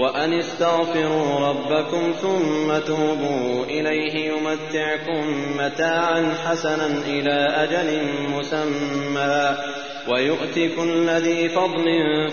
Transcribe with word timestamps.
وأن 0.00 0.32
استغفروا 0.32 1.48
ربكم 1.48 2.12
ثم 2.22 2.78
توبوا 2.86 3.64
إليه 3.64 4.30
يمتعكم 4.32 5.54
متاعا 5.58 6.34
حسنا 6.44 6.86
إلى 6.86 7.46
أجل 7.56 8.08
مسمى. 8.30 9.56
ويؤت 10.08 10.54
كل 10.76 11.10
ذي 11.10 11.48
فضل 11.48 11.86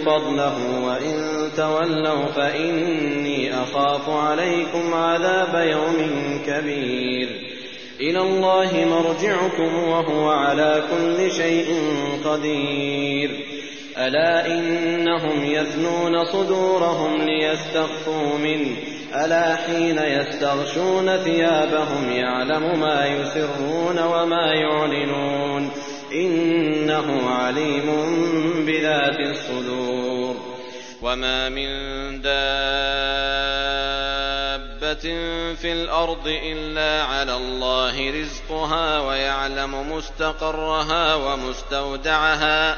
فضله 0.06 0.86
وإن 0.86 1.50
تولوا 1.58 2.26
فإني 2.26 3.54
أخاف 3.54 4.10
عليكم 4.10 4.94
عذاب 4.94 5.68
يوم 5.68 5.98
كبير. 6.48 7.30
إلى 8.00 8.20
الله 8.20 8.86
مرجعكم 8.86 9.90
وهو 9.90 10.30
على 10.30 10.84
كل 10.92 11.32
شيء 11.32 11.82
قدير. 12.26 13.57
ألا 13.98 14.46
إنهم 14.46 15.46
يثنون 15.46 16.26
صدورهم 16.26 17.22
ليستخفوا 17.22 18.38
منه؟ 18.38 18.76
ألا 19.26 19.56
حين 19.56 19.98
يستغشون 19.98 21.18
ثيابهم 21.18 22.12
يعلم 22.12 22.80
ما 22.80 23.08
يسرون 23.08 24.00
وما 24.00 24.54
يعلنون؟ 24.54 25.72
إنه 26.14 27.30
عليم 27.30 27.86
بذات 28.66 29.20
الصدور. 29.20 30.36
وما 31.02 31.50
من 31.50 31.68
دابة 32.22 32.38
في 35.56 35.72
الأرض 35.72 36.28
إلا 36.28 37.04
على 37.04 37.36
الله 37.36 38.22
رزقها 38.22 39.00
ويعلم 39.00 39.92
مستقرها 39.92 41.16
ومستودعها 41.16 42.78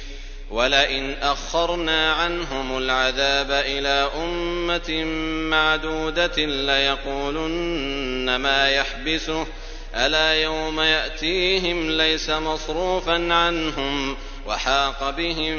ولئن 0.51 1.15
أخرنا 1.21 2.13
عنهم 2.13 2.77
العذاب 2.77 3.51
إلى 3.51 4.09
أمة 4.23 5.03
معدودة 5.49 6.45
ليقولن 6.45 8.35
ما 8.35 8.69
يحبسه. 8.69 9.47
ألا 9.95 10.33
يوم 10.33 10.79
يأتيهم 10.81 11.91
ليس 11.91 12.29
مصروفا 12.29 13.33
عنهم 13.33 14.17
وحاق 14.47 15.09
بهم 15.09 15.57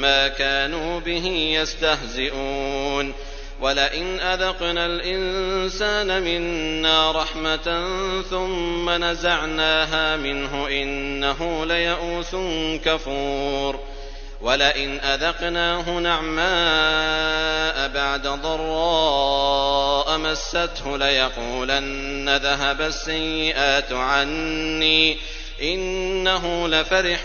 ما 0.00 0.28
كانوا 0.28 1.00
به 1.00 1.26
يستهزئون. 1.60 3.14
ولئن 3.60 4.20
أذقنا 4.20 4.86
الإنسان 4.86 6.22
منا 6.22 7.12
رحمة 7.12 7.88
ثم 8.30 8.90
نزعناها 8.90 10.16
منه 10.16 10.68
إنه 10.68 11.66
ليئوس 11.66 12.36
كفور. 12.84 13.89
ولئن 14.40 15.00
أذقناه 15.00 15.90
نعماء 15.90 17.88
بعد 17.88 18.26
ضراء 18.26 20.18
مسته 20.18 20.98
ليقولن 20.98 22.36
ذهب 22.36 22.80
السيئات 22.80 23.92
عني 23.92 25.16
إنه 25.62 26.68
لفرح 26.68 27.20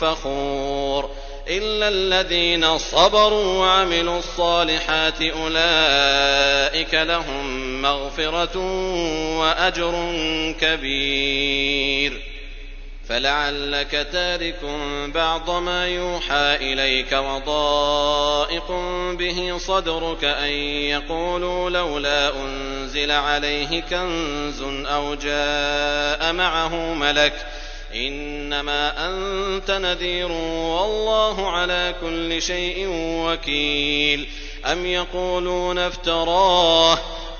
فخور 0.00 1.10
إلا 1.48 1.88
الذين 1.88 2.78
صبروا 2.78 3.58
وعملوا 3.58 4.18
الصالحات 4.18 5.22
أولئك 5.22 6.94
لهم 6.94 7.82
مغفرة 7.82 8.58
وأجر 9.38 10.12
كبير 10.60 12.33
فلعلك 13.08 14.06
تارك 14.12 14.60
بعض 15.14 15.50
ما 15.50 15.88
يوحى 15.88 16.56
إليك 16.60 17.12
وضائق 17.12 18.70
به 19.18 19.58
صدرك 19.58 20.24
أن 20.24 20.50
يقولوا 20.88 21.70
لولا 21.70 22.36
أنزل 22.36 23.10
عليه 23.10 23.80
كنز 23.80 24.62
أو 24.86 25.14
جاء 25.14 26.32
معه 26.32 26.94
ملك 26.94 27.46
إنما 27.94 29.08
أنت 29.08 29.70
نذير 29.70 30.32
والله 30.32 31.50
على 31.50 31.94
كل 32.00 32.42
شيء 32.42 32.86
وكيل 33.26 34.28
أم 34.66 34.86
يقولون 34.86 35.78
افتراه 35.78 36.98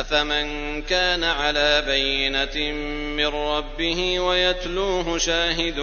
أفمن 0.00 0.82
كان 0.82 1.24
على 1.24 1.82
بينة 1.86 2.72
من 3.16 3.26
ربه 3.26 4.20
ويتلوه 4.20 5.18
شاهد 5.18 5.80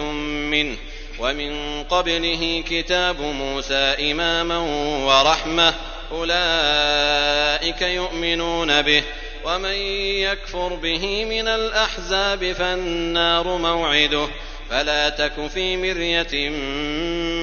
منه 0.50 0.76
ومن 1.18 1.82
قبله 1.82 2.64
كتاب 2.70 3.20
موسى 3.20 4.12
إماما 4.12 4.58
ورحمة 5.06 5.74
أولئك 6.12 7.82
يؤمنون 7.82 8.82
به 8.82 9.02
ومن 9.44 9.76
يكفر 10.22 10.74
به 10.74 11.24
من 11.24 11.48
الأحزاب 11.48 12.52
فالنار 12.52 13.56
موعده 13.56 14.28
فلا 14.70 15.08
تك 15.08 15.46
في 15.54 15.76
مرية 15.76 16.48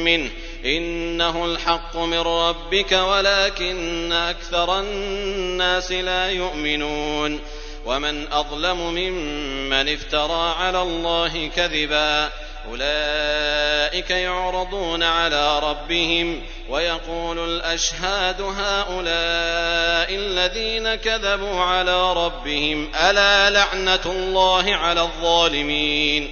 منه 0.05 0.29
إنه 0.65 1.45
الحق 1.45 1.97
من 1.97 2.19
ربك 2.19 2.91
ولكن 2.91 4.11
أكثر 4.11 4.79
الناس 4.79 5.91
لا 5.91 6.29
يؤمنون 6.29 7.39
ومن 7.85 8.27
أظلم 8.33 8.77
ممن 8.77 9.93
افترى 9.93 10.55
على 10.59 10.81
الله 10.81 11.47
كذبا 11.55 12.29
أولئك 12.67 14.09
يعرضون 14.09 15.03
على 15.03 15.59
ربهم 15.59 16.41
ويقول 16.69 17.39
الأشهاد 17.39 18.41
هؤلاء 18.41 20.15
الذين 20.15 20.95
كذبوا 20.95 21.61
على 21.61 22.13
ربهم 22.13 22.91
ألا 22.95 23.49
لعنة 23.49 24.05
الله 24.05 24.75
على 24.75 25.01
الظالمين 25.01 26.31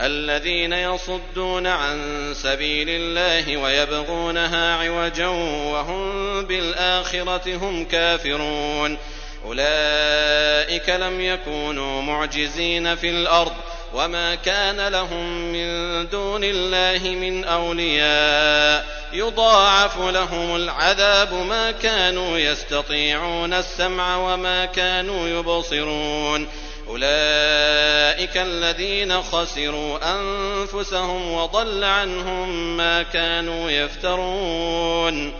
الذين 0.00 0.72
يصدون 0.72 1.66
عن 1.66 1.98
سبيل 2.34 2.86
الله 2.88 3.56
ويبغونها 3.56 4.74
عوجا 4.76 5.26
وهم 5.72 6.42
بالآخرة 6.44 7.56
هم 7.56 7.84
كافرون. 7.84 8.98
أولئك 9.44 10.88
لم 10.88 11.20
يكونوا 11.20 12.02
معجزين 12.02 12.96
في 12.96 13.10
الأرض 13.10 13.52
وما 13.94 14.34
كان 14.34 14.88
لهم 14.88 15.52
من 15.52 16.08
دون 16.08 16.44
الله 16.44 17.08
من 17.08 17.44
أولياء. 17.44 18.86
يضاعف 19.12 19.98
لهم 19.98 20.56
العذاب 20.56 21.34
ما 21.34 21.70
كانوا 21.70 22.38
يستطيعون 22.38 23.54
السمع 23.54 24.16
وما 24.16 24.64
كانوا 24.64 25.28
يبصرون. 25.28 26.48
أولئك 26.88 28.36
الذين 28.36 29.22
خسروا 29.22 29.98
أنفسهم 30.02 31.32
وضل 31.32 31.84
عنهم 31.84 32.76
ما 32.76 33.02
كانوا 33.02 33.70
يفترون. 33.70 35.32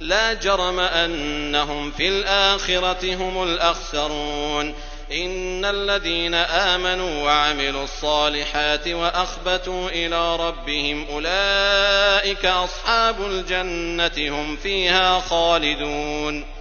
لا 0.00 0.32
جرم 0.34 0.80
أنهم 0.80 1.90
في 1.90 2.08
الآخرة 2.08 3.14
هم 3.14 3.42
الأخسرون. 3.42 4.74
إن 5.12 5.64
الذين 5.64 6.34
آمنوا 6.34 7.24
وعملوا 7.24 7.84
الصالحات 7.84 8.88
وأخبتوا 8.88 9.88
إلى 9.88 10.36
ربهم 10.36 11.06
أولئك 11.10 12.46
أصحاب 12.46 13.16
الجنة 13.20 14.40
هم 14.40 14.56
فيها 14.56 15.20
خالدون. 15.20 16.57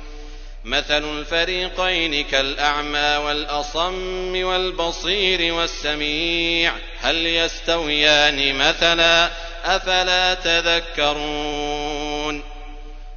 مثل 0.65 1.19
الفريقين 1.19 2.23
كالأعمى 2.23 3.25
والأصم 3.25 4.43
والبصير 4.43 5.53
والسميع. 5.53 6.73
هل 7.01 7.25
يستويان 7.25 8.55
مثلا؟ 8.55 9.29
أفلا 9.65 10.33
تذكرون. 10.33 12.43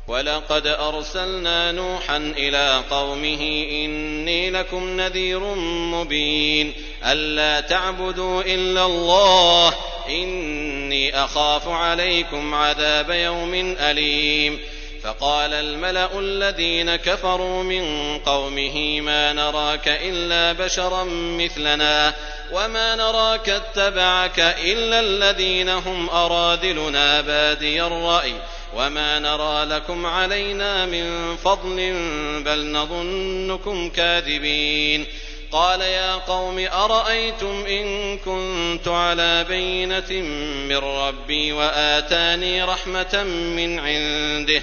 ولقد 0.08 0.66
أرسلنا 0.66 1.72
نوحا 1.72 2.16
إلى 2.16 2.82
قومه 2.90 3.66
إني 3.70 4.50
لكم 4.50 5.00
نذير 5.00 5.40
مبين. 5.64 6.72
ألا 7.04 7.60
تعبدوا 7.60 8.42
إلا 8.42 8.84
الله. 8.84 9.74
إني 10.08 11.24
أخاف 11.24 11.68
عليكم 11.68 12.54
عذاب 12.54 13.10
يوم 13.10 13.76
أليم. 13.80 14.58
فقال 15.02 15.52
الملأ 15.52 16.18
الذين 16.18 16.96
كفروا 16.96 17.62
من 17.62 18.18
قومه 18.18 19.00
ما 19.00 19.32
نراك 19.32 19.88
إلا 19.88 20.52
بشرا 20.52 21.04
مثلنا 21.10 22.14
وما 22.52 22.94
نراك 22.94 23.48
اتبعك 23.48 24.40
إلا 24.40 25.00
الذين 25.00 25.68
هم 25.68 26.10
أرادلنا 26.10 27.20
بادي 27.20 27.82
الرأي 27.82 28.34
وما 28.76 29.18
نرى 29.18 29.64
لكم 29.64 30.06
علينا 30.06 30.86
من 30.86 31.36
فضل 31.36 31.76
بل 32.44 32.72
نظنكم 32.72 33.90
كاذبين 33.90 35.06
قال 35.52 35.80
يا 35.80 36.14
قوم 36.14 36.58
أرأيتم 36.72 37.64
إن 37.66 38.18
كنت 38.18 38.88
على 38.88 39.44
بينة 39.44 40.12
من 40.68 40.76
ربي 40.76 41.52
وآتاني 41.52 42.62
رحمة 42.62 43.22
من 43.56 43.78
عنده 43.78 44.62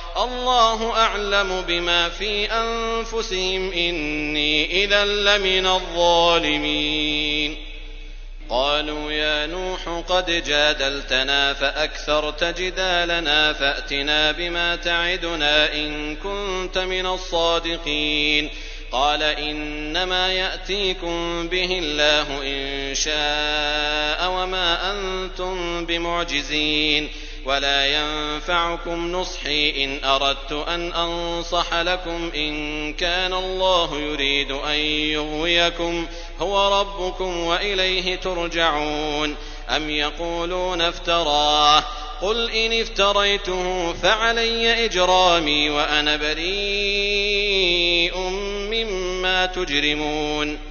الله 0.17 0.91
أعلم 0.91 1.61
بما 1.67 2.09
في 2.09 2.45
أنفسهم 2.45 3.73
إني 3.73 4.83
إذا 4.83 5.05
لمن 5.05 5.67
الظالمين. 5.67 7.57
قالوا 8.49 9.11
يا 9.11 9.45
نوح 9.45 10.03
قد 10.07 10.43
جادلتنا 10.43 11.53
فأكثرت 11.53 12.43
جدالنا 12.43 13.53
فأتنا 13.53 14.31
بما 14.31 14.75
تعدنا 14.75 15.73
إن 15.73 16.15
كنت 16.15 16.77
من 16.77 17.05
الصادقين. 17.05 18.49
قال 18.91 19.23
إنما 19.23 20.33
يأتيكم 20.33 21.47
به 21.47 21.79
الله 21.83 22.41
إن 22.43 22.95
شاء 22.95 24.31
وما 24.31 24.91
أنتم 24.91 25.85
بمعجزين. 25.85 27.09
ولا 27.45 27.87
ينفعكم 27.87 29.11
نصحي 29.11 29.83
إن 29.83 30.05
أردت 30.05 30.51
أن 30.51 30.93
أنصح 30.93 31.73
لكم 31.73 32.31
إن 32.35 32.93
كان 32.93 33.33
الله 33.33 33.99
يريد 33.99 34.51
أن 34.51 34.79
يغويكم 35.15 36.07
هو 36.39 36.79
ربكم 36.79 37.37
وإليه 37.37 38.15
ترجعون 38.15 39.35
أم 39.69 39.89
يقولون 39.89 40.81
افتراه 40.81 41.83
قل 42.21 42.51
إن 42.51 42.81
افتريته 42.81 43.93
فعلي 43.93 44.85
إجرامي 44.85 45.69
وأنا 45.69 46.15
بريء 46.15 48.17
مما 48.71 49.45
تجرمون 49.45 50.70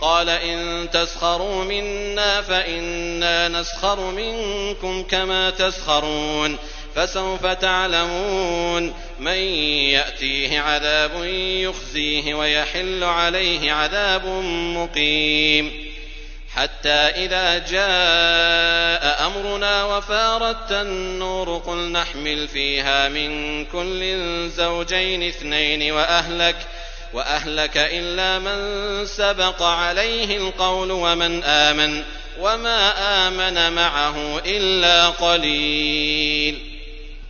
قال 0.00 0.28
إن 0.28 0.88
تسخروا 0.90 1.64
منا 1.64 2.42
فإنا 2.42 3.48
نسخر 3.48 4.10
منكم 4.10 5.02
كما 5.02 5.50
تسخرون 5.50 6.58
فسوف 6.94 7.46
تعلمون 7.46 8.94
من 9.18 9.38
يأتيه 9.92 10.60
عذاب 10.60 11.24
يخزيه 11.64 12.34
ويحل 12.34 13.04
عليه 13.04 13.72
عذاب 13.72 14.26
مقيم 14.76 15.90
حتى 16.54 16.88
إذا 16.90 17.58
جاء 17.58 19.26
أمرنا 19.26 19.84
وفارت 19.84 20.72
النور 20.72 21.56
قل 21.58 21.92
نحمل 21.92 22.48
فيها 22.48 23.08
من 23.08 23.64
كل 23.64 24.48
زوجين 24.50 25.22
اثنين 25.28 25.92
وأهلك 25.92 26.56
وأهلك 27.12 27.76
إلا 27.76 28.38
من 28.38 29.06
سبق 29.06 29.62
عليه 29.62 30.36
القول 30.36 30.90
ومن 30.90 31.44
آمن 31.44 32.02
وما 32.40 32.92
آمن 33.28 33.72
معه 33.72 34.38
إلا 34.46 35.08
قليل. 35.08 36.58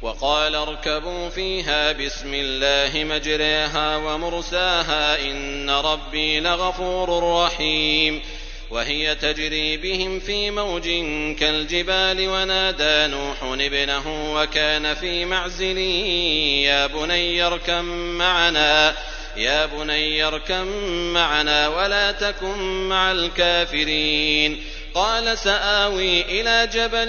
وقال 0.02 0.54
اركبوا 0.54 1.28
فيها 1.28 1.92
بسم 1.92 2.34
الله 2.34 3.04
مجريها 3.04 3.96
ومرساها 3.96 5.20
إن 5.20 5.70
ربي 5.70 6.40
لغفور 6.40 7.34
رحيم. 7.44 8.20
وهي 8.70 9.14
تجري 9.14 9.76
بهم 9.76 10.20
في 10.20 10.50
موج 10.50 10.88
كالجبال 11.38 12.28
ونادى 12.28 13.14
نوح 13.14 13.42
ابنه 13.42 14.34
وكان 14.34 14.94
في 14.94 15.24
معزل 15.24 15.78
يا 15.78 16.86
بني 16.86 17.42
اركم 17.42 17.84
معنا. 18.18 18.94
يا 19.36 19.66
بني 19.66 20.24
اركم 20.24 20.66
معنا 21.12 21.68
ولا 21.68 22.12
تكن 22.12 22.88
مع 22.88 23.12
الكافرين 23.12 24.62
قال 24.94 25.38
سآوي 25.38 26.22
إلى 26.22 26.68
جبل 26.72 27.08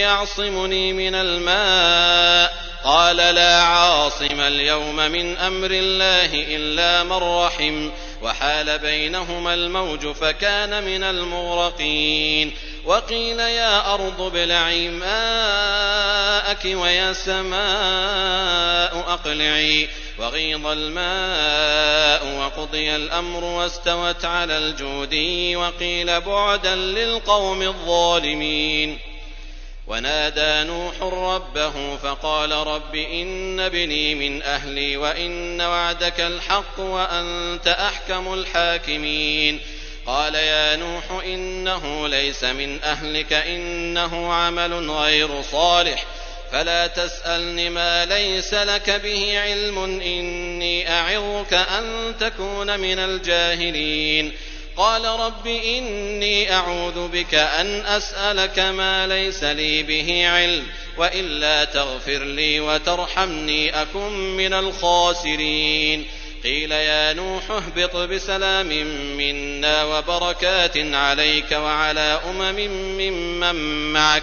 يعصمني 0.00 0.92
من 0.92 1.14
الماء 1.14 2.72
قال 2.84 3.16
لا 3.16 3.62
عاصم 3.62 4.40
اليوم 4.40 4.96
من 4.96 5.36
أمر 5.36 5.70
الله 5.70 6.30
إلا 6.56 7.02
من 7.02 7.12
رحم 7.12 7.90
وحال 8.22 8.78
بينهما 8.78 9.54
الموج 9.54 10.06
فكان 10.12 10.84
من 10.84 11.02
المغرقين 11.04 12.52
وقيل 12.84 13.40
يا 13.40 13.94
أرض 13.94 14.20
ابلعي 14.20 14.88
ماءك 14.88 16.64
ويا 16.64 17.12
سماء 17.12 19.04
أقلعي 19.08 19.88
وغيض 20.18 20.66
الماء 20.66 22.38
وقضي 22.38 22.96
الأمر 22.96 23.44
واستوت 23.44 24.24
على 24.24 24.58
الجودي 24.58 25.56
وقيل 25.56 26.20
بعدا 26.20 26.74
للقوم 26.74 27.62
الظالمين. 27.62 28.98
ونادى 29.86 30.68
نوح 30.68 30.94
ربه 31.02 31.96
فقال 31.96 32.52
رب 32.52 32.94
إن 32.94 33.60
ابني 33.60 34.14
من 34.14 34.42
أهلي 34.42 34.96
وإن 34.96 35.60
وعدك 35.60 36.20
الحق 36.20 36.80
وأنت 36.80 37.68
أحكم 37.68 38.34
الحاكمين. 38.34 39.60
قال 40.06 40.34
يا 40.34 40.76
نوح 40.76 41.24
إنه 41.24 42.08
ليس 42.08 42.44
من 42.44 42.82
أهلك 42.82 43.32
إنه 43.32 44.32
عمل 44.32 44.90
غير 44.90 45.42
صالح. 45.42 46.04
فلا 46.52 46.86
تسألن 46.86 47.70
ما 47.70 48.04
ليس 48.04 48.54
لك 48.54 48.90
به 48.90 49.40
علم 49.40 49.78
إني 49.84 50.90
أعظك 50.90 51.54
أن 51.54 52.14
تكون 52.20 52.80
من 52.80 52.98
الجاهلين. 52.98 54.32
قال 54.76 55.04
رب 55.04 55.46
إني 55.46 56.52
أعوذ 56.52 57.08
بك 57.08 57.34
أن 57.34 57.86
أسألك 57.86 58.58
ما 58.58 59.06
ليس 59.06 59.44
لي 59.44 59.82
به 59.82 60.28
علم 60.28 60.66
وإلا 60.96 61.64
تغفر 61.64 62.24
لي 62.24 62.60
وترحمني 62.60 63.82
أكن 63.82 64.12
من 64.12 64.52
الخاسرين. 64.52 66.04
قيل 66.44 66.72
يا 66.72 67.12
نوح 67.12 67.50
اهبط 67.50 67.96
بسلام 67.96 68.66
منا 69.16 69.84
وبركات 69.84 70.76
عليك 70.76 71.52
وعلى 71.52 72.20
أمم 72.30 72.56
ممن 72.98 73.92
معك. 73.92 74.22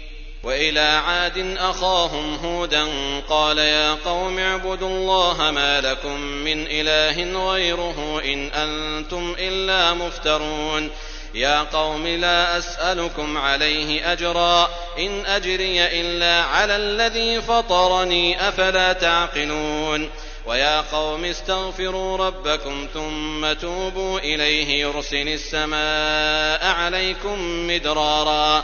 وإلى 0.43 0.79
عاد 0.79 1.57
أخاهم 1.57 2.35
هودا 2.35 2.87
قال 3.29 3.57
يا 3.57 3.93
قوم 4.05 4.39
اعبدوا 4.39 4.89
الله 4.89 5.51
ما 5.51 5.81
لكم 5.81 6.21
من 6.21 6.67
إله 6.69 7.51
غيره 7.51 8.21
إن 8.25 8.47
أنتم 8.47 9.35
إلا 9.39 9.93
مفترون. 9.93 10.89
يا 11.33 11.61
قوم 11.61 12.07
لا 12.07 12.57
أسألكم 12.57 13.37
عليه 13.37 14.11
أجرا. 14.11 14.69
إن 14.99 15.25
أجري 15.25 16.01
إلا 16.01 16.43
على 16.43 16.75
الذي 16.75 17.41
فطرني 17.41 18.47
أفلا 18.49 18.93
تعقلون. 18.93 20.09
ويا 20.45 20.81
قوم 20.81 21.25
استغفروا 21.25 22.17
ربكم 22.17 22.87
ثم 22.93 23.53
توبوا 23.53 24.19
إليه 24.19 24.81
يرسل 24.81 25.27
السماء 25.27 26.65
عليكم 26.65 27.67
مدرارا. 27.67 28.63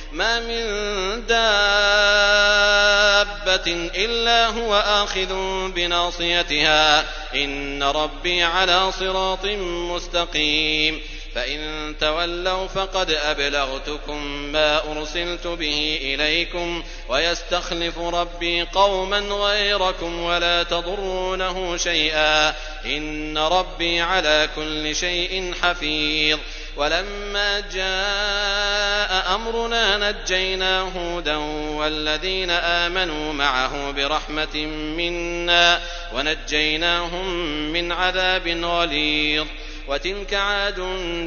ما 0.11 0.39
من 0.39 0.65
دابة 1.25 1.41
إلا 3.95 4.47
هو 4.47 4.75
آخذ 4.75 5.33
بناصيتها 5.71 7.05
إن 7.35 7.83
ربي 7.83 8.43
على 8.43 8.91
صراط 8.91 9.45
مستقيم 9.95 11.01
فإن 11.35 11.95
تولوا 11.99 12.67
فقد 12.67 13.11
أبلغتكم 13.11 14.27
ما 14.27 14.91
أرسلت 14.91 15.47
به 15.47 15.99
إليكم 16.01 16.83
ويستخلف 17.09 17.97
ربي 17.97 18.61
قوما 18.61 19.19
غيركم 19.19 20.19
ولا 20.19 20.63
تضرونه 20.63 21.77
شيئا 21.77 22.53
إن 22.85 23.37
ربي 23.37 24.01
على 24.01 24.49
كل 24.55 24.95
شيء 24.95 25.53
حفيظ 25.61 26.39
ولما 26.77 27.59
جاء 27.59 29.35
أمرنا 29.35 30.11
نجينا 30.11 30.79
هودا 30.81 31.35
والذين 31.75 32.49
آمنوا 32.49 33.33
معه 33.33 33.91
برحمة 33.91 34.55
منا 34.97 35.81
ونجيناهم 36.13 37.27
من 37.73 37.91
عذاب 37.91 38.47
غليظ 38.47 39.47
وتلك 39.87 40.33
عاد 40.33 40.79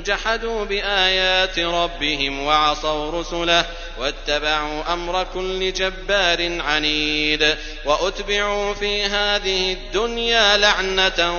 جحدوا 0.07 0.65
بآيات 0.65 1.59
ربهم 1.59 2.47
وعصوا 2.47 3.21
رسله 3.21 3.65
واتبعوا 3.99 4.93
أمر 4.93 5.27
كل 5.35 5.73
جبار 5.73 6.63
عنيد 6.63 7.57
وأتبعوا 7.85 8.75
في 8.75 9.05
هذه 9.05 9.73
الدنيا 9.73 10.57
لعنة 10.57 11.35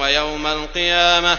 ويوم 0.00 0.46
القيامة 0.46 1.38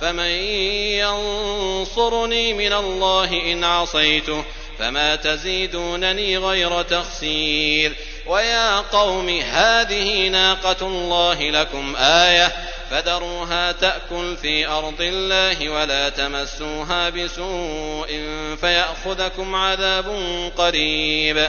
فمن 0.00 0.30
ينصرني 1.00 2.52
من 2.52 2.72
الله 2.72 3.52
إن 3.52 3.64
عصيته 3.64 4.44
فما 4.78 5.16
تزيدونني 5.16 6.38
غير 6.38 6.82
تخسير 6.82 7.92
ويا 8.26 8.80
قوم 8.80 9.28
هذه 9.28 10.28
ناقة 10.28 10.76
الله 10.86 11.50
لكم 11.50 11.96
آية 11.96 12.52
فذروها 12.90 13.72
تأكل 13.72 14.36
في 14.36 14.66
أرض 14.66 15.00
الله 15.00 15.68
ولا 15.68 16.08
تمسوها 16.08 17.10
بسوء 17.10 18.08
فيأخذكم 18.60 19.54
عذاب 19.54 20.06
قريب 20.56 21.48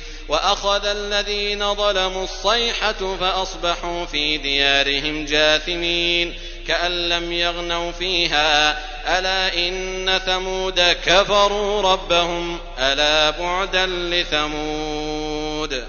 وأخذ 0.31 0.85
الذين 0.85 1.75
ظلموا 1.75 2.23
الصيحة 2.23 3.17
فأصبحوا 3.19 4.05
في 4.05 4.37
ديارهم 4.37 5.25
جاثمين 5.25 6.33
كأن 6.67 7.09
لم 7.09 7.31
يغنوا 7.33 7.91
فيها. 7.91 8.71
ألا 9.19 9.67
إن 9.67 10.19
ثمود 10.25 10.79
كفروا 10.79 11.81
ربهم. 11.81 12.59
ألا 12.79 13.29
بعدا 13.29 13.85
لثمود. 13.85 15.83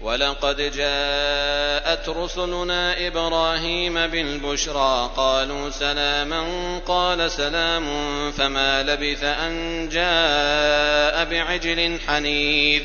ولقد 0.00 0.56
جاءت 0.56 2.08
رسلنا 2.08 3.06
إبراهيم 3.06 4.06
بالبشرى. 4.06 5.10
قالوا 5.16 5.70
سلاما. 5.70 6.80
قال 6.86 7.30
سلام. 7.30 7.86
فما 8.32 8.82
لبث 8.82 9.24
أن 9.24 9.88
جاء 9.88 11.24
بعجل 11.24 11.98
حنيذ. 12.08 12.82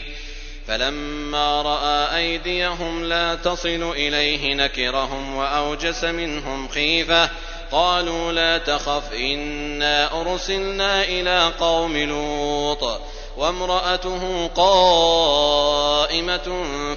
فلما 0.67 1.61
رأى 1.61 2.17
أيديهم 2.17 3.03
لا 3.03 3.35
تصل 3.35 3.91
إليه 3.95 4.53
نكرهم 4.53 5.35
وأوجس 5.35 6.03
منهم 6.03 6.67
خيفة 6.67 7.29
قالوا 7.71 8.31
لا 8.31 8.57
تخف 8.57 9.13
إنا 9.13 10.21
أرسلنا 10.21 11.03
إلى 11.03 11.51
قوم 11.59 11.97
لوط 11.97 13.01
وامرأته 13.37 14.47
قائمة 14.55 15.55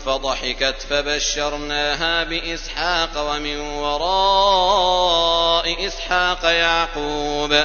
فضحكت 0.07 0.87
فبشرناها 0.91 2.25
بإسحاق 2.25 3.11
ومن 3.17 3.61
وراء 3.61 5.07
إسحاق 5.87 6.45
يعقوب 6.45 7.65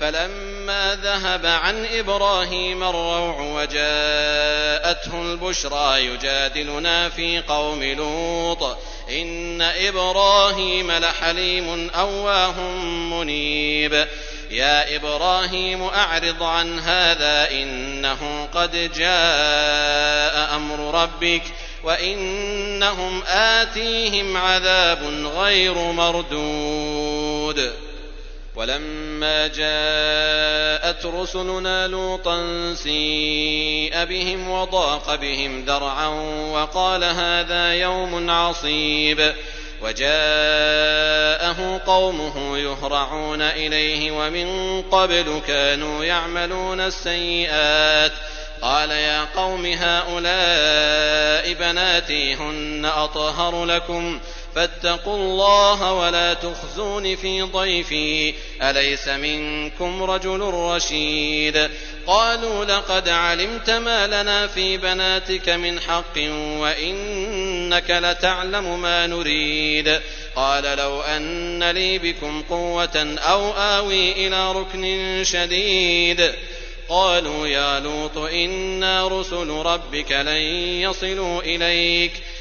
فلما 0.00 0.98
ذهب 1.02 1.46
عن 1.46 1.86
إبراهيم 1.86 2.82
الروع 2.82 3.40
وجاءته 3.40 5.22
البشرى 5.22 6.06
يجادلنا 6.06 7.08
في 7.08 7.40
قوم 7.40 7.84
لوط. 7.84 8.78
إن 9.10 9.62
إبراهيم 9.62 10.92
لحليم 10.92 11.90
أواه 11.90 12.60
منيب. 12.86 14.06
يا 14.50 14.96
إبراهيم 14.96 15.82
أعرض 15.82 16.42
عن 16.42 16.78
هذا 16.78 17.50
إنه 17.50 18.48
قد 18.54 18.92
جاء 18.92 20.56
أمر 20.56 21.02
ربك 21.02 21.42
وإنهم 21.84 23.22
آتيهم 23.28 24.36
عذاب 24.36 25.02
غير 25.36 25.74
مردود. 25.74 27.72
ولما 28.58 29.46
جاءت 29.46 31.06
رسلنا 31.06 31.86
لوطا 31.86 32.74
سيء 32.74 34.04
بهم 34.04 34.50
وضاق 34.50 35.14
بهم 35.14 35.64
ذرعا 35.64 36.08
وقال 36.52 37.04
هذا 37.04 37.74
يوم 37.74 38.30
عصيب 38.30 39.34
وجاءه 39.82 41.80
قومه 41.86 42.58
يهرعون 42.58 43.42
إليه 43.42 44.10
ومن 44.10 44.82
قبل 44.82 45.40
كانوا 45.46 46.04
يعملون 46.04 46.80
السيئات 46.80 48.12
قال 48.62 48.90
يا 48.90 49.24
قوم 49.36 49.66
هؤلاء 49.66 51.52
بناتي 51.52 52.34
هن 52.34 52.84
أطهر 52.84 53.64
لكم 53.64 54.20
فاتقوا 54.54 55.16
الله 55.16 55.92
ولا 55.92 56.34
تخزون 56.34 57.16
في 57.16 57.42
ضيفي. 57.42 58.34
أليس 58.62 59.08
منكم 59.08 60.02
رجل 60.02 60.40
رشيد؟ 60.40 61.70
قالوا 62.06 62.64
لقد 62.64 63.08
علمت 63.08 63.70
ما 63.70 64.06
لنا 64.06 64.46
في 64.46 64.76
بناتك 64.76 65.48
من 65.48 65.80
حق 65.80 66.18
وإنك 66.60 67.90
لتعلم 67.90 68.82
ما 68.82 69.06
نريد. 69.06 70.00
قال 70.36 70.78
لو 70.78 71.00
أن 71.00 71.70
لي 71.70 71.98
بكم 71.98 72.42
قوة 72.42 73.16
أو 73.18 73.52
آوي 73.52 74.26
إلى 74.26 74.52
ركن 74.52 75.22
شديد. 75.24 76.32
قالوا 76.88 77.46
يا 77.46 77.80
لوط 77.80 78.18
إنا 78.18 79.08
رسل 79.08 79.48
ربك 79.48 80.12
لن 80.12 80.42
يصلوا 80.82 81.42
إليك. 81.42 82.12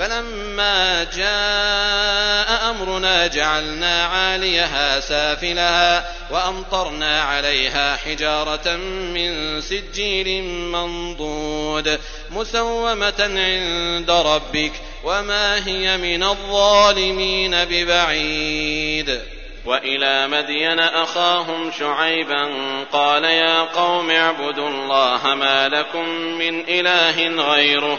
فلما 0.00 1.04
جاء 1.04 2.70
أمرنا 2.70 3.26
جعلنا 3.26 4.04
عاليها 4.04 5.00
سافلها 5.00 6.04
وأمطرنا 6.30 7.22
عليها 7.22 7.96
حجارة 7.96 8.76
من 9.14 9.60
سجيل 9.60 10.44
منضود 10.44 12.00
مسومة 12.30 13.14
عند 13.18 14.10
ربك 14.10 14.72
وما 15.04 15.66
هي 15.66 15.96
من 15.96 16.22
الظالمين 16.22 17.64
ببعيد. 17.64 19.20
وإلى 19.64 20.28
مدين 20.28 20.80
أخاهم 20.80 21.72
شعيبا 21.78 22.48
قال 22.92 23.24
يا 23.24 23.60
قوم 23.60 24.10
اعبدوا 24.10 24.68
الله 24.68 25.34
ما 25.34 25.68
لكم 25.68 26.08
من 26.38 26.68
إله 26.68 27.42
غيره. 27.52 27.98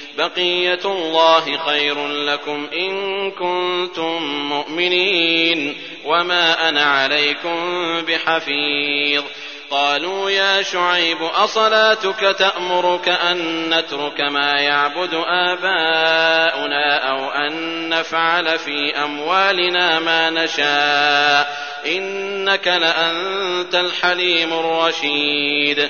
بقية 0.17 0.79
الله 0.85 1.57
خير 1.57 2.07
لكم 2.07 2.67
إن 2.73 3.31
كنتم 3.31 4.23
مؤمنين 4.49 5.77
وما 6.05 6.69
أنا 6.69 6.83
عليكم 6.83 7.57
بحفيظ. 8.01 9.23
قالوا 9.71 10.29
يا 10.29 10.61
شعيب 10.61 11.23
أصلاتك 11.23 12.35
تأمرك 12.39 13.09
أن 13.09 13.69
نترك 13.69 14.21
ما 14.21 14.51
يعبد 14.51 15.13
آباؤنا 15.27 17.09
أو 17.09 17.29
أن 17.29 17.89
نفعل 17.89 18.59
في 18.59 18.95
أموالنا 19.03 19.99
ما 19.99 20.29
نشاء. 20.29 21.71
إنك 21.85 22.67
لأنت 22.67 23.75
الحليم 23.75 24.53
الرشيد. 24.53 25.89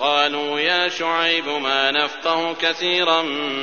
قالوا 0.00 0.60
يا 0.60 0.88
شعيب 0.88 1.48
ما 1.48 1.90
نفقه 1.90 2.54
كثيرا 2.54 3.22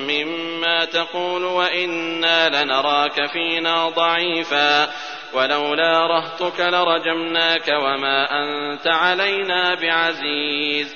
مما 0.10 0.86
تقول 0.86 1.44
وإنا 1.44 2.64
لنراك 2.64 3.32
فينا 3.32 3.90
ضعيفا 3.90 4.90
ولولا 5.34 6.08
رهتك 6.08 6.60
لرجمناك 6.60 7.68
وما 7.68 8.28
أنت 8.32 8.88
علينا 8.88 9.76
بعزيز 9.76 10.96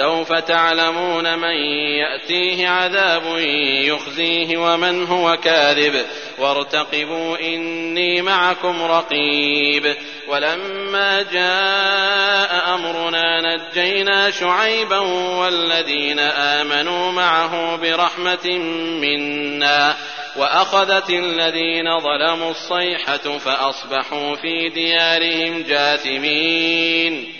سوف 0.00 0.32
تعلمون 0.32 1.38
من 1.38 1.56
يأتيه 1.98 2.68
عذاب 2.68 3.22
يخزيه 3.84 4.56
ومن 4.56 5.06
هو 5.06 5.36
كاذب. 5.36 6.06
وارتقبوا 6.38 7.38
إني 7.38 8.22
معكم 8.22 8.82
رقيب. 8.82 9.96
ولما 10.28 11.22
جاء 11.22 12.74
أمرنا 12.74 13.56
نجينا 13.56 14.30
شعيبا 14.30 14.98
والذين 15.38 16.18
آمنوا 16.18 17.12
معه 17.12 17.76
برحمة 17.76 18.58
منا. 19.00 19.96
وأخذت 20.36 21.10
الذين 21.10 21.98
ظلموا 22.00 22.50
الصيحة 22.50 23.38
فأصبحوا 23.38 24.36
في 24.36 24.68
ديارهم 24.68 25.62
جاثمين. 25.62 27.39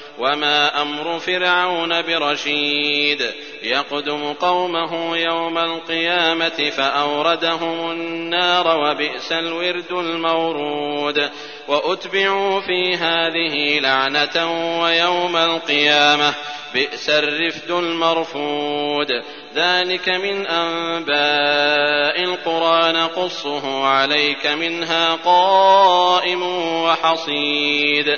وما 0.19 0.81
أمر 0.81 1.19
فرعون 1.19 2.01
برشيد 2.01 3.31
يقدم 3.63 4.33
قومه 4.33 5.17
يوم 5.17 5.57
القيامه 5.57 6.71
فاوردهم 6.77 7.91
النار 7.91 8.77
وبئس 8.77 9.31
الورد 9.31 9.91
المورود 9.91 11.29
واتبعوا 11.67 12.61
في 12.61 12.95
هذه 12.95 13.79
لعنه 13.79 14.81
ويوم 14.81 15.37
القيامه 15.37 16.33
بئس 16.73 17.09
الرفد 17.09 17.71
المرفود 17.71 19.07
ذلك 19.55 20.09
من 20.09 20.47
انباء 20.47 22.23
القرى 22.23 22.91
نقصه 22.91 23.85
عليك 23.85 24.47
منها 24.47 25.15
قائم 25.15 26.43
وحصيد 26.83 28.17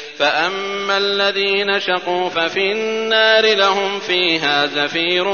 فاما 0.17 0.97
الذين 0.97 1.79
شقوا 1.79 2.29
ففي 2.29 2.71
النار 2.71 3.55
لهم 3.55 3.99
فيها 3.99 4.65
زفير 4.65 5.27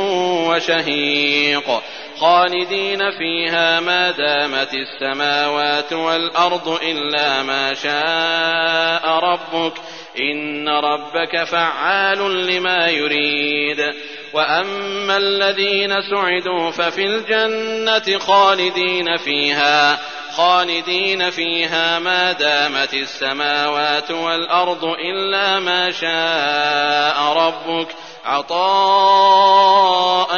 وشهيق 0.50 1.82
خالدين 2.20 3.00
فيها 3.18 3.80
ما 3.80 4.12
دامت 4.12 4.70
السماوات 4.74 5.94
والارض 5.94 6.80
الا 6.84 7.44
ما 7.44 7.74
شاء 7.74 9.10
ربك 9.10 9.74
ان 10.20 10.70
ربك 10.70 11.44
فعال 11.44 12.48
لما 12.48 12.88
يريد. 12.88 13.94
واما 14.34 15.18
الذين 15.18 16.02
سعدوا 16.02 16.72
ففي 16.72 17.06
الجنه 17.06 18.20
خالدين 18.20 19.18
فيها 19.18 20.00
خالدين 20.38 21.30
فيها 21.30 22.00
ما 22.00 22.32
دامت 22.32 22.94
السماوات 22.94 24.12
والأرض 24.12 24.84
إلا 24.84 25.60
ما 25.60 25.92
شاء 25.92 27.34
ربك 27.38 27.88
عطاء 28.26 29.60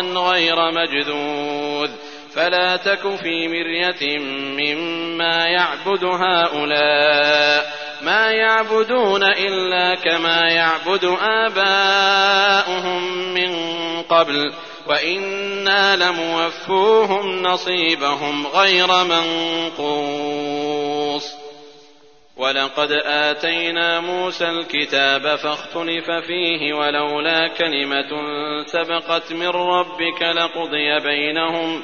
غير 0.01 0.55
مجذوذ. 0.71 1.89
فلا 2.35 2.75
تك 2.75 3.15
في 3.15 3.47
مرية 3.47 4.19
مما 4.59 5.45
يعبد 5.45 6.03
هؤلاء 6.03 7.73
ما 8.01 8.31
يعبدون 8.31 9.23
إلا 9.23 9.95
كما 9.95 10.49
يعبد 10.49 11.17
آباؤهم 11.21 13.03
من 13.33 13.51
قبل. 14.01 14.53
وأنا 14.89 15.95
لموفوهم 15.95 17.41
نصيبهم 17.41 18.47
غير 18.47 18.87
منقوص 19.03 20.59
ولقد 22.37 22.91
آتينا 23.05 23.99
موسى 23.99 24.49
الكتاب 24.49 25.35
فاختلف 25.35 26.11
فيه 26.27 26.73
ولولا 26.73 27.47
كلمة 27.47 28.09
سبقت 28.65 29.33
من 29.33 29.47
ربك 29.47 30.21
لقضي 30.21 30.99
بينهم 30.99 31.83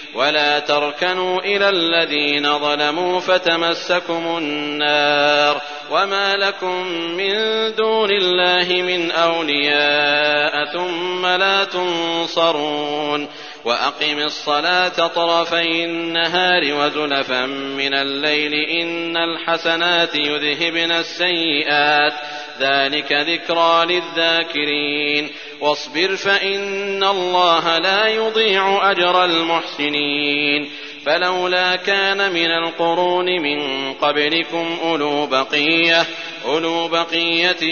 ولا 0.15 0.59
تركنوا 0.59 1.39
إلى 1.39 1.69
الذين 1.69 2.59
ظلموا 2.59 3.19
فتمسكم 3.19 4.37
النار 4.37 5.61
وما 5.91 6.35
لكم 6.35 6.85
من 6.91 7.35
دون 7.75 8.09
الله 8.11 8.81
من 8.81 9.11
أولياء 9.11 10.65
ثم 10.73 11.25
لا 11.25 11.63
تنصرون 11.63 13.27
وأقم 13.65 14.19
الصلاة 14.19 15.07
طرفي 15.07 15.85
النهار 15.85 16.61
وزلفا 16.73 17.45
من 17.45 17.93
الليل 17.93 18.53
إن 18.53 19.17
الحسنات 19.17 20.15
يذهبن 20.15 20.91
السيئات. 20.91 22.13
ذلك 22.59 23.11
ذكرى 23.11 23.85
للذاكرين. 23.85 25.29
واصبر 25.61 26.15
فإن 26.15 27.03
الله 27.03 27.77
لا 27.77 28.07
يضيع 28.07 28.91
أجر 28.91 29.25
المحسنين. 29.25 30.69
فلولا 31.05 31.75
كان 31.75 32.31
من 32.31 32.51
القرون 32.51 33.25
من 33.25 33.93
قبلكم 33.93 34.77
أولو 34.83 35.25
بقية. 35.25 36.05
أولو 36.45 36.87
بقية 36.87 37.63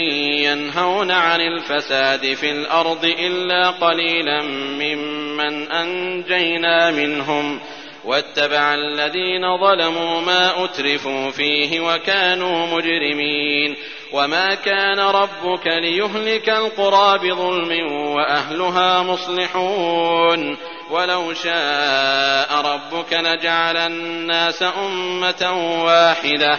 ينهون 0.48 1.10
عن 1.10 1.40
الفساد 1.40 2.34
في 2.34 2.50
الأرض 2.50 3.04
إلا 3.04 3.70
قليلا 3.70 4.42
ممن 4.42 5.72
أنجينا 5.72 6.90
منهم 6.90 7.60
واتبع 8.04 8.74
الذين 8.74 9.58
ظلموا 9.60 10.20
ما 10.20 10.64
أترفوا 10.64 11.30
فيه 11.30 11.80
وكانوا 11.80 12.66
مجرمين 12.66 13.76
وما 14.12 14.54
كان 14.54 15.00
ربك 15.00 15.66
ليهلك 15.66 16.48
القرى 16.48 17.18
بظلم 17.18 17.92
وأهلها 17.92 19.02
مصلحون 19.02 20.56
ولو 20.90 21.34
شاء 21.34 22.54
ربك 22.54 23.12
لجعل 23.12 23.76
الناس 23.76 24.62
أمة 24.62 25.52
واحدة 25.84 26.58